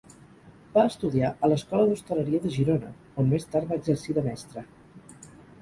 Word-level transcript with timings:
Va 0.77 0.85
estudiar 0.91 1.29
a 1.33 1.49
l'Escola 1.51 1.85
d'Hostaleria 1.91 2.45
de 2.47 2.53
Girona, 2.57 2.91
on 3.25 3.29
més 3.35 3.47
tard 3.55 3.71
va 3.73 3.81
exercir 3.83 4.17
de 4.21 4.29
mestre. 4.31 4.69